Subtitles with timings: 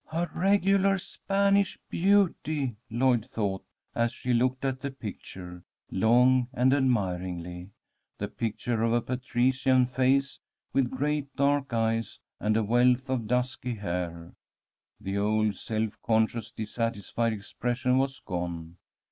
[0.11, 3.63] "A regulah Spanish beauty!" Lloyd thought,
[3.93, 7.69] as she looked at the picture, long and admiringly,
[8.17, 10.39] the picture of a patrician face
[10.73, 14.33] with great dark eyes and a wealth of dusky hair.
[14.99, 18.77] The old self conscious, dissatisfied expression was gone.